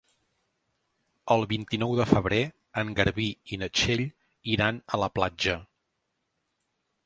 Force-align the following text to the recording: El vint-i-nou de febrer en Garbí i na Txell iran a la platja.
El 1.35 1.45
vint-i-nou 1.51 1.93
de 1.99 2.07
febrer 2.13 2.41
en 2.83 2.91
Garbí 3.01 3.29
i 3.57 3.61
na 3.65 3.71
Txell 3.81 4.05
iran 4.57 4.83
a 4.99 5.03
la 5.07 5.15
platja. 5.19 5.59